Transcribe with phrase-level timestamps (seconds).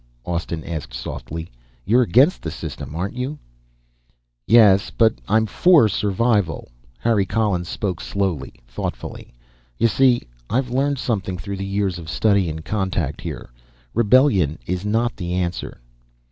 [0.25, 1.51] Austin asked, softly.
[1.85, 3.37] "You're against the system, aren't you?"
[4.47, 4.89] "Yes.
[4.89, 9.31] But I'm for survival." Harry Collins spoke slowly, thoughtfully.
[9.77, 13.51] "You see, I've learned something through the years of study and contact here.
[13.93, 15.79] Rebellion is not the answer."